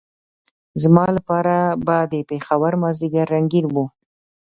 زما 0.81 1.05
لپاره 1.17 1.55
به 1.85 1.97
د 2.13 2.15
پېښور 2.29 2.73
مازدیګر 2.83 3.25
رنګین 3.35 3.65
وو. 3.69 3.85